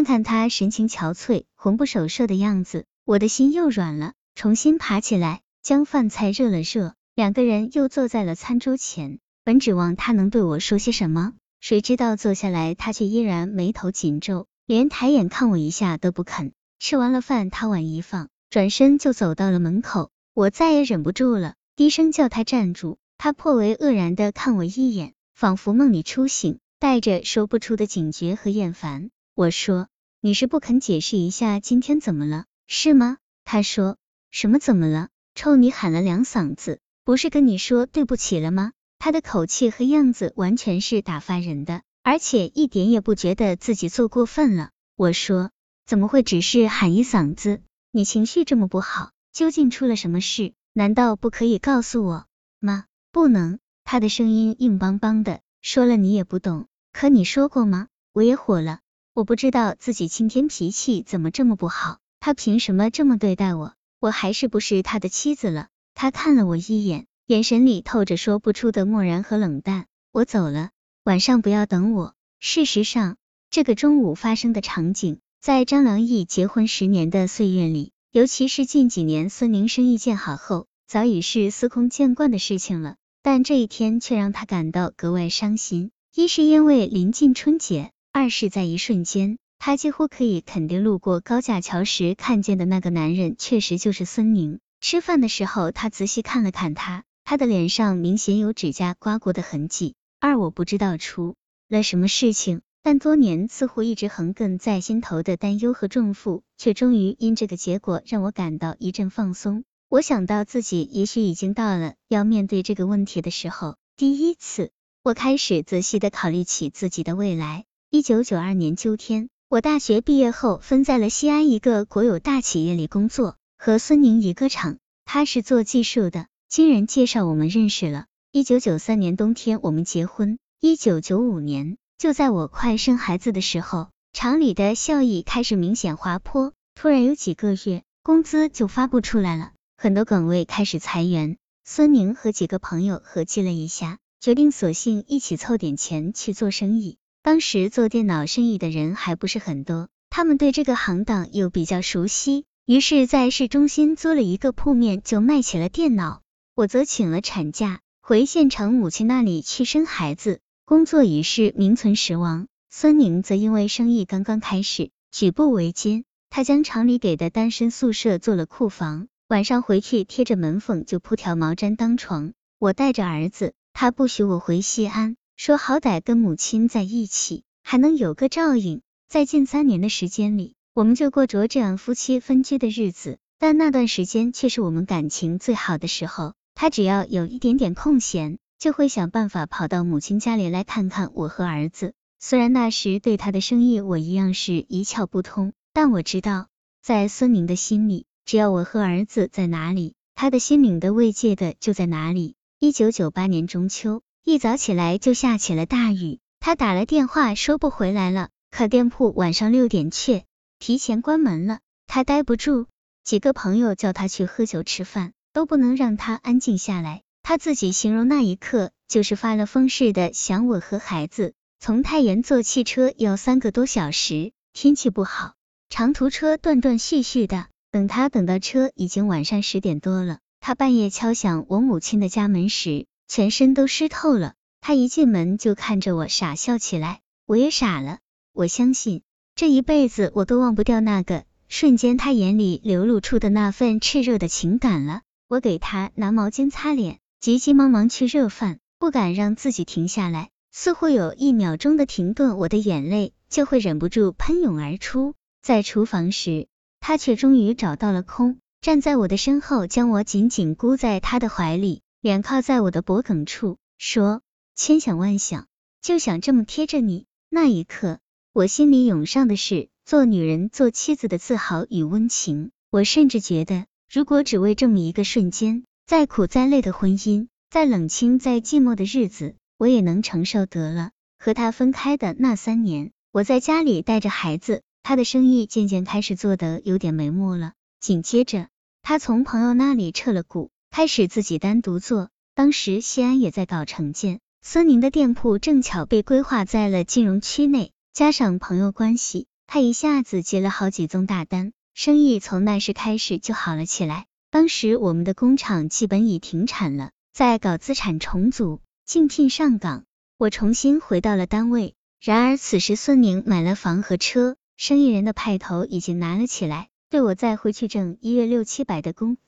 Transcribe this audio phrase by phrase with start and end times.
[0.00, 6.94] 看看他神情憔悴、魂不守舍的样子，我的心又软了，重新爬起来，将饭菜热了热。
[7.14, 16.52] 两个人又坐在了餐桌前，本指望他能对我说些什么，谁知道坐下来，他却依然眉头紧皱，连抬眼看我一下都不肯。
[16.78, 20.10] 吃完了饭，他碗一放，转身就走到了门口。
[20.32, 22.96] 我再也忍不住了，低声叫他站住。
[23.18, 29.10] 他颇为愕然的看我一眼，仿佛梦里初醒，带着说不出的警觉和厌烦。
[29.36, 29.88] 我说
[30.22, 33.96] ：“你是不肯解释一下今天怎么了，是吗？”他说
[34.30, 35.08] ：“什么怎么了？
[35.34, 38.72] 冲你喊了两嗓子。”不是跟你说对不起了吗？
[38.98, 44.70] 他的口气和样子完全是打发人的，而且一点也不觉得自己做过分了。
[44.94, 45.50] 我说，
[45.86, 47.62] 怎么会只是喊一嗓子？
[47.90, 50.52] 你情绪这么不好，究竟出了什么事？
[50.74, 52.26] 难道不可以告诉我
[52.60, 52.84] 吗？
[53.10, 53.58] 不能。
[53.82, 56.66] 他的声音硬邦邦的，说了你也不懂。
[56.92, 57.88] 可你说过吗？
[58.12, 58.80] 我也火了，
[59.12, 63.74] 我不知道自己今天脾气怎么这么不好，他凭什么这么对待我？
[63.98, 65.68] 我还是不是他的妻子了？
[65.94, 69.86] 他看了我一眼，眼神里透着说不出的漠然和冷淡。
[70.12, 70.70] 我走了，
[71.04, 72.14] 晚上不要等我。
[72.38, 73.16] 事实上，
[73.50, 82.94] 这个中午发生的场景，在张良义结婚十年的岁月里，尤其是近几年孙宁生意见好后，早已是司空见惯的事情了。
[83.22, 85.90] 但这一天却让他感到格外伤心。
[86.14, 94.58] 一是因为临近春节，二是在一瞬间，他几乎可以肯定，路过高架桥时看见的那个男人，确实就是孙宁。
[94.80, 99.94] 吃饭的时候，他仔细看了看他，他的脸上明显有指甲刮过的痕迹。
[100.18, 101.36] 二我不知道出
[101.68, 109.62] 了什么事情，但多年似乎一直横亘在心头的担忧和重负，却终于因这个结果让我感到一阵放松。
[109.88, 113.76] 我想到自己也许已经到了要面对这个问题的时候。
[113.96, 114.72] 第一次，
[115.04, 117.66] 我开始仔细的考虑起自己的未来。
[117.92, 123.36] 一九九二年秋天，我大学毕业后分在了西安一个国有大企业里工作。
[123.58, 128.06] 和孙宁一个厂，他是做技术的，经人介绍我们认识了。
[128.30, 141.38] 一九九三年冬天我们结婚，一九九五年就在我快生孩子的时候，厂里的效益开始明显滑坡，突然有几个月工资就发不出来了，很多岗位开始裁员。
[141.64, 146.98] 孙宁和几个朋友合计了一下，决定索性一起凑点钱去做生意。
[147.22, 152.46] 当时做电脑生意的人还不是很多，他们对这个行当又比较熟悉。
[152.64, 156.22] 于是，在市中心租了一个铺面，就卖起了电脑。
[156.54, 162.46] 我则请了产假，回县城母亲那里去生孩子，工作已是名存实亡。
[162.70, 166.04] 孙宁则因为生意刚刚开始，举步维艰。
[166.30, 172.32] 他将厂里给的单身宿舍做了库房，晚上回去贴着门缝就铺条毛毡当床。
[172.58, 178.82] 我带着儿子，他不许我回西安，说好歹跟母亲在一起，还能有个照应。
[179.08, 180.54] 在近三年的时间里。
[180.74, 186.34] 我们就过着这样夫妻分居的日子，但那段时间却是我们感情最好的时候。
[186.54, 191.94] 他只要有一点点空闲，就会想办法跑到母亲家里来看看我和儿子。
[192.18, 196.48] 虽然那时对他的生意我一样是一窍不通，但我知道，
[196.82, 202.34] 在孙宁的心里，只要我和儿子在哪里，他的心灵的慰藉的就在哪里。
[202.58, 210.24] 一九九八年中秋，一早起来就下起了大雨，他打了电话说不回来了，可店铺晚上六点却。
[210.58, 212.66] 提前关门了，他待不住，
[213.02, 217.00] 几个朋友叫他去喝酒吃饭，都不能让他安静下来。
[217.22, 221.32] 他自己形容那一刻就是发了疯似的想我和孩子。
[221.58, 225.32] 从太原坐汽车要三个多小时，天气不好，
[225.70, 227.46] 长途车断断续续的。
[227.70, 234.34] 等他等到车已经晚上十点多了，他半夜敲响我母亲的家门时，全身都湿透了。
[234.60, 237.98] 他一进门就看着我傻笑起来，我也傻了。
[238.32, 239.02] 我相信。
[239.34, 245.00] 这一辈子我都忘不掉那个瞬间，他眼里流露出的那份炽热的情感了。
[245.26, 255.14] 我给他拿毛巾擦脸，急急忙忙去热饭，不敢让自己停下来，似乎有一秒钟的停顿，我的眼泪就会忍不住喷涌而出。
[255.42, 256.46] 在厨房时，
[256.78, 264.22] 他却终于找到了空，站在我的身后，将我紧紧箍在他的怀里，脸靠在我的脖颈处，说
[264.56, 265.48] ：“千想万想，
[265.82, 267.98] 就想这么贴着你。”那一刻。
[268.32, 272.52] 我心里涌上的是做女人、做妻子的自豪与温情。
[272.70, 280.92] 我甚至觉得，如果只为这么一个瞬间，再苦再累的婚姻，再冷清再寂寞的日子，我也能承受得了。
[281.18, 287.52] 和他分开的那三年，我在家里带着孩子，他的生意渐渐开始做得有点眉目了。
[287.78, 288.48] 紧接着，
[288.80, 292.10] 他从朋友那里撤了股，开始自己单独做。
[292.34, 297.72] 当时西安也在搞城建，孙宁的店铺正巧被规划在了金融区内。
[297.92, 304.06] 加上朋友关系，他一下子接了好几宗大单，生意从那时开始就好了起来。
[304.30, 309.84] 当时我们的工厂基本已停产了，在搞资产重组，竞聘上岗，
[310.18, 311.74] 我重新回到了单位。
[312.00, 319.18] 然而此时孙宁买了房和车，生意人的派头已经拿了起来，对我再回去挣一月六七百的工，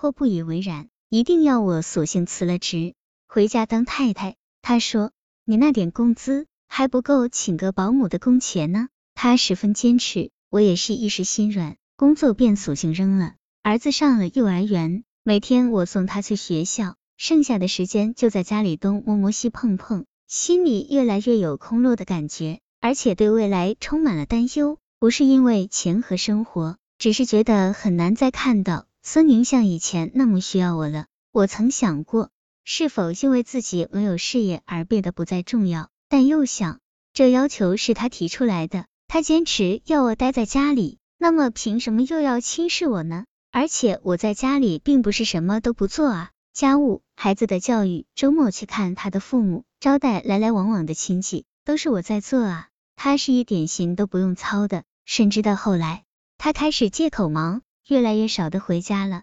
[0.00, 2.94] 颇不以为然，一定要我索性辞了职，
[3.28, 4.36] 回家当太太。
[4.62, 5.12] 他说
[5.44, 13.34] ：“你那点工资还不够请个保姆的工钱呢。”他十分坚持，我也是一时心软，工作便索性扔了。
[13.62, 24.78] 儿子上了幼儿园，每天我送他去学校，剩下的时间就在家里东摸摸西碰碰，心里越来越有空落的感觉，而且对未来充满了担忧。
[24.98, 31.06] 不是因为钱和生活，只是觉得很难再看到孙宁像以前那么需要我了。
[31.32, 32.30] 我曾想过。
[32.62, 35.88] 是否因为自己没有事业而变得不再重要？
[36.08, 36.78] 但又想，
[37.12, 43.24] 这要求是他提出来的，他坚持要我待在家里，那么凭什么又要轻视我呢？
[43.50, 52.68] 而且我在家里并不是什么都不做啊，家务、孩子的教育、周末去看他的父母、招待来来往往的亲戚，都是我在做啊。
[52.94, 56.04] 他是一点心都不用操的，甚至到后来，
[56.38, 59.22] 他开始借口忙，越来越少的回家了。